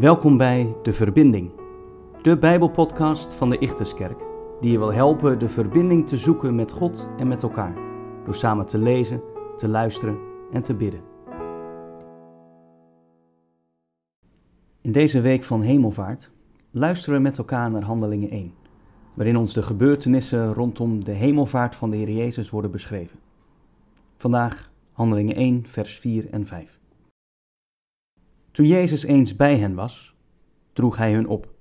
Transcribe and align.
Welkom 0.00 0.36
bij 0.36 0.76
De 0.82 0.92
Verbinding, 0.92 1.50
de 2.22 2.38
Bijbelpodcast 2.38 3.34
van 3.34 3.50
de 3.50 3.58
Ichterskerk, 3.58 4.18
die 4.60 4.72
je 4.72 4.78
wil 4.78 4.92
helpen 4.92 5.38
de 5.38 5.48
verbinding 5.48 6.08
te 6.08 6.16
zoeken 6.16 6.54
met 6.54 6.72
God 6.72 7.08
en 7.18 7.28
met 7.28 7.42
elkaar, 7.42 7.74
door 8.24 8.34
samen 8.34 8.66
te 8.66 8.78
lezen, 8.78 9.22
te 9.56 9.68
luisteren 9.68 10.18
en 10.52 10.62
te 10.62 10.74
bidden. 10.74 11.00
In 14.80 14.92
deze 14.92 15.20
week 15.20 15.42
van 15.42 15.62
Hemelvaart 15.62 16.30
luisteren 16.70 17.16
we 17.16 17.22
met 17.22 17.38
elkaar 17.38 17.70
naar 17.70 17.82
Handelingen 17.82 18.30
1, 18.30 18.54
waarin 19.14 19.36
ons 19.36 19.52
de 19.52 19.62
gebeurtenissen 19.62 20.54
rondom 20.54 21.04
de 21.04 21.12
hemelvaart 21.12 21.76
van 21.76 21.90
de 21.90 21.96
Heer 21.96 22.10
Jezus 22.10 22.50
worden 22.50 22.70
beschreven. 22.70 23.18
Vandaag 24.20 24.70
Handelingen 24.92 25.34
1, 25.34 25.66
vers 25.66 25.98
4 25.98 26.30
en 26.30 26.46
5. 26.46 26.78
Toen 28.50 28.66
Jezus 28.66 29.02
eens 29.02 29.36
bij 29.36 29.58
hen 29.58 29.74
was, 29.74 30.14
droeg 30.72 30.96
hij 30.96 31.12
hun 31.12 31.28
op. 31.28 31.54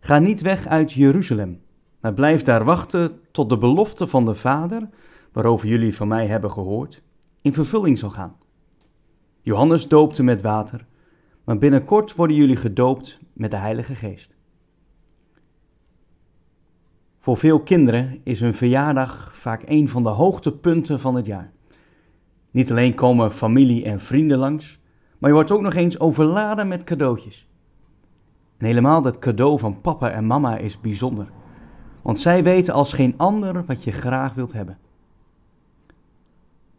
Ga 0.00 0.18
niet 0.18 0.40
weg 0.40 0.66
uit 0.66 0.92
Jeruzalem, 0.92 1.60
maar 2.00 2.14
blijf 2.14 2.42
daar 2.42 2.64
wachten 2.64 3.20
tot 3.30 3.48
de 3.48 3.58
belofte 3.58 4.06
van 4.06 4.24
de 4.24 4.34
Vader, 4.34 4.88
waarover 5.32 5.68
jullie 5.68 5.96
van 5.96 6.08
mij 6.08 6.26
hebben 6.26 6.50
gehoord, 6.50 7.02
in 7.40 7.52
vervulling 7.52 7.98
zal 7.98 8.10
gaan. 8.10 8.36
Johannes 9.40 9.88
doopte 9.88 10.22
met 10.22 10.42
water, 10.42 10.86
maar 11.44 11.58
binnenkort 11.58 12.14
worden 12.14 12.36
jullie 12.36 12.56
gedoopt 12.56 13.20
met 13.32 13.50
de 13.50 13.56
Heilige 13.56 13.94
Geest. 13.94 14.36
Voor 17.18 17.36
veel 17.36 17.60
kinderen 17.60 18.20
is 18.22 18.40
hun 18.40 18.54
verjaardag 18.54 19.36
vaak 19.36 19.62
een 19.66 19.88
van 19.88 20.02
de 20.02 20.08
hoogtepunten 20.08 21.00
van 21.00 21.14
het 21.14 21.26
jaar. 21.26 21.56
Niet 22.50 22.70
alleen 22.70 22.94
komen 22.94 23.32
familie 23.32 23.84
en 23.84 24.00
vrienden 24.00 24.38
langs, 24.38 24.80
maar 25.18 25.30
je 25.30 25.36
wordt 25.36 25.50
ook 25.50 25.60
nog 25.60 25.74
eens 25.74 26.00
overladen 26.00 26.68
met 26.68 26.84
cadeautjes. 26.84 27.48
En 28.56 28.66
helemaal 28.66 29.02
dat 29.02 29.18
cadeau 29.18 29.58
van 29.58 29.80
papa 29.80 30.10
en 30.10 30.26
mama 30.26 30.56
is 30.56 30.80
bijzonder, 30.80 31.30
want 32.02 32.18
zij 32.18 32.42
weten 32.42 32.74
als 32.74 32.92
geen 32.92 33.14
ander 33.16 33.64
wat 33.64 33.84
je 33.84 33.92
graag 33.92 34.34
wilt 34.34 34.52
hebben. 34.52 34.78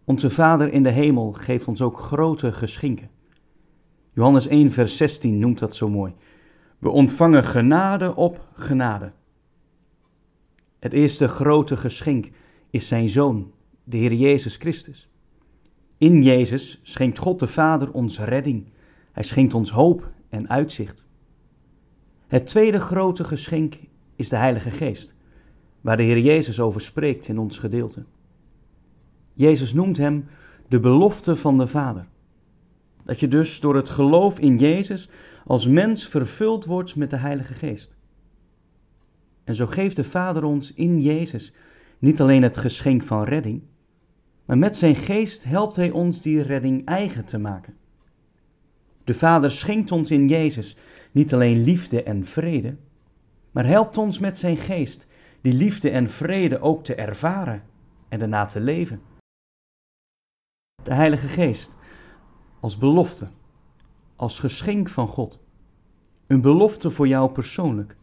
Onze 0.03 0.29
Vader 0.29 0.73
in 0.73 0.83
de 0.83 0.91
hemel 0.91 1.31
geeft 1.31 1.67
ons 1.67 1.81
ook 1.81 1.99
grote 1.99 2.51
geschenken. 2.51 3.09
Johannes 4.13 4.47
1, 4.47 4.71
vers 4.71 4.97
16 4.97 5.39
noemt 5.39 5.59
dat 5.59 5.75
zo 5.75 5.89
mooi. 5.89 6.13
We 6.79 6.89
ontvangen 6.89 7.43
genade 7.43 8.15
op 8.15 8.47
genade. 8.53 9.11
Het 10.79 10.93
eerste 10.93 11.27
grote 11.27 11.77
geschenk 11.77 12.29
is 12.69 12.87
zijn 12.87 13.09
Zoon, 13.09 13.51
de 13.83 13.97
Heer 13.97 14.13
Jezus 14.13 14.55
Christus. 14.55 15.08
In 15.99 16.23
Jezus 16.23 16.79
schenkt 16.83 17.17
God 17.17 17.39
de 17.39 17.47
Vader 17.47 17.91
ons 17.91 18.19
redding. 18.19 18.65
Hij 19.11 19.23
schenkt 19.23 19.53
ons 19.53 19.71
hoop 19.71 20.11
en 20.29 20.49
uitzicht. 20.49 21.05
Het 22.27 22.47
tweede 22.47 22.79
grote 22.79 23.23
geschenk 23.23 23.79
is 24.15 24.29
de 24.29 24.35
Heilige 24.35 24.69
Geest, 24.69 25.15
waar 25.81 25.97
de 25.97 26.03
Heer 26.03 26.19
Jezus 26.19 26.59
over 26.59 26.81
spreekt 26.81 27.27
in 27.27 27.39
ons 27.39 27.57
gedeelte. 27.57 28.05
Jezus 29.33 29.73
noemt 29.73 29.97
hem 29.97 30.25
de 30.67 30.79
belofte 30.79 31.35
van 31.35 31.57
de 31.57 31.67
Vader. 31.67 32.07
Dat 33.03 33.19
je 33.19 33.27
dus 33.27 33.59
door 33.59 33.75
het 33.75 33.89
geloof 33.89 34.39
in 34.39 34.57
Jezus 34.57 35.09
als 35.45 35.67
mens 35.67 36.07
vervuld 36.07 36.65
wordt 36.65 36.95
met 36.95 37.09
de 37.09 37.17
Heilige 37.17 37.53
Geest. 37.53 37.95
En 39.43 39.55
zo 39.55 39.65
geeft 39.65 39.95
de 39.95 40.03
Vader 40.03 40.43
ons 40.43 40.73
in 40.73 41.01
Jezus 41.01 41.53
niet 41.97 42.21
alleen 42.21 42.43
het 42.43 42.57
geschenk 42.57 43.03
van 43.03 43.23
redding, 43.23 43.61
maar 44.49 44.57
met 44.57 44.77
zijn 44.77 44.95
geest 44.95 45.43
helpt 45.43 45.75
hij 45.75 45.91
ons 45.91 46.21
die 46.21 46.41
redding 46.41 46.85
eigen 46.85 47.25
te 47.25 47.37
maken. 47.37 47.77
De 49.03 49.13
Vader 49.13 49.51
schenkt 49.51 49.91
ons 49.91 50.11
in 50.11 50.27
Jezus 50.27 50.77
niet 51.11 51.33
alleen 51.33 51.63
liefde 51.63 52.03
en 52.03 52.25
vrede, 52.25 52.77
maar 53.51 53.65
helpt 53.65 53.97
ons 53.97 54.19
met 54.19 54.37
zijn 54.37 54.57
geest 54.57 55.07
die 55.41 55.53
liefde 55.53 55.89
en 55.89 56.09
vrede 56.09 56.59
ook 56.59 56.83
te 56.83 56.95
ervaren 56.95 57.63
en 58.07 58.19
daarna 58.19 58.45
te 58.45 58.61
leven. 58.61 59.01
De 60.83 60.93
Heilige 60.93 61.27
Geest 61.27 61.75
als 62.59 62.77
belofte, 62.77 63.27
als 64.15 64.39
geschenk 64.39 64.89
van 64.89 65.07
God. 65.07 65.39
Een 66.27 66.41
belofte 66.41 66.91
voor 66.91 67.07
jou 67.07 67.31
persoonlijk. 67.31 67.95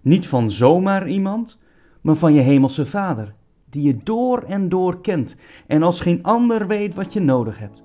Niet 0.00 0.28
van 0.28 0.50
zomaar 0.50 1.08
iemand, 1.08 1.58
maar 2.00 2.16
van 2.16 2.34
je 2.34 2.40
hemelse 2.40 2.86
Vader, 2.86 3.34
die 3.72 3.82
je 3.82 3.96
door 4.02 4.42
en 4.42 4.68
door 4.68 5.00
kent 5.00 5.36
en 5.66 5.82
als 5.82 6.00
geen 6.00 6.22
ander 6.22 6.66
weet 6.66 6.94
wat 6.94 7.12
je 7.12 7.20
nodig 7.20 7.58
hebt. 7.58 7.82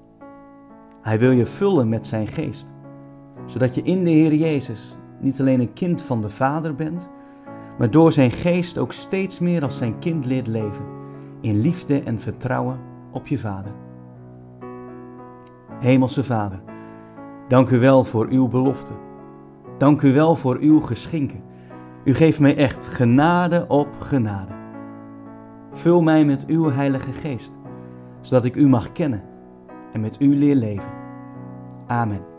Hij 1.02 1.20
wil 1.20 1.32
je 1.32 1.46
vullen 1.46 1.90
met 1.90 2.08
zijn 2.08 2.28
geest, 2.28 2.74
zodat 3.46 3.76
je 3.76 3.82
in 3.82 4.04
de 4.04 4.10
Heer 4.10 4.34
Jezus 4.34 4.98
niet 5.20 5.40
alleen 5.40 5.60
een 5.60 5.74
kind 5.74 6.02
van 6.02 6.22
de 6.22 6.30
Vader 6.30 6.76
bent, 6.76 7.10
maar 7.78 7.92
door 7.92 8.12
zijn 8.12 8.32
geest 8.32 8.78
ook 8.78 8.92
steeds 8.92 9.40
meer 9.40 9.64
als 9.64 9.78
zijn 9.78 10.00
kind 10.00 10.26
leert 10.26 10.48
leven, 10.48 10.86
in 11.42 11.60
liefde 11.60 12.04
en 12.04 12.20
vertrouwen 12.20 12.80
op 13.12 13.28
je 13.28 13.40
Vader. 13.40 13.72
Hemelse 15.80 16.24
Vader, 16.24 16.62
dank 17.48 17.70
u 17.70 17.80
wel 17.80 18.04
voor 18.04 18.28
uw 18.30 18.48
belofte. 18.48 18.94
Dank 19.78 20.02
u 20.02 20.14
wel 20.14 20.36
voor 20.36 20.58
uw 20.60 20.80
geschenken. 20.80 21.42
U 22.04 22.14
geeft 22.14 22.40
mij 22.40 22.56
echt 22.56 22.88
genade 22.88 23.66
op 23.68 23.88
genade. 24.00 24.57
Vul 25.78 26.02
mij 26.02 26.26
met 26.26 26.46
uw 26.46 26.70
Heilige 26.70 27.14
Geest, 27.14 27.54
zodat 28.22 28.46
ik 28.46 28.56
u 28.56 28.68
mag 28.68 28.92
kennen 28.92 29.24
en 29.94 30.02
met 30.02 30.22
u 30.22 30.36
leer 30.36 30.56
leven. 30.56 30.90
Amen. 31.88 32.37